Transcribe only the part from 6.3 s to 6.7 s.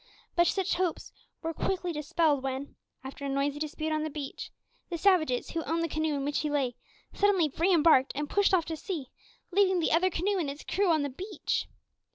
he